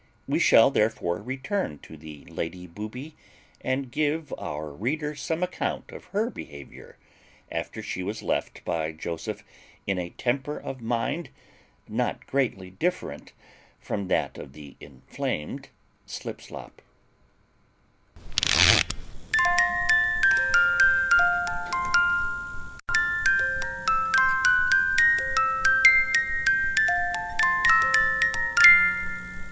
[0.27, 3.15] We shall therefore return to the Lady Booby,
[3.63, 6.97] and give our reader some account of her behaviour,
[7.51, 9.43] after she was left by Joseph
[9.85, 11.29] in a temper of mind
[11.87, 13.33] not greatly different
[13.79, 15.69] from that of the inflamed
[16.07, 16.81] Slipslop.